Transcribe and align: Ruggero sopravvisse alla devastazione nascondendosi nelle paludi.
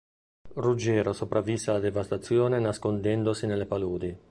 Ruggero 0.55 1.13
sopravvisse 1.13 1.69
alla 1.69 1.77
devastazione 1.79 2.57
nascondendosi 2.57 3.45
nelle 3.45 3.67
paludi. 3.67 4.17